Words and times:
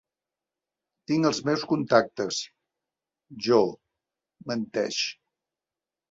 Tinc 1.09 1.27
els 1.29 1.41
meus 1.49 1.65
contactes, 1.73 2.39
jo 3.47 3.59
—menteix. 3.73 4.99